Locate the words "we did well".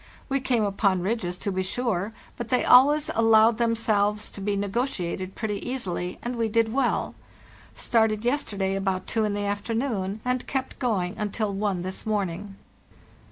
6.37-7.13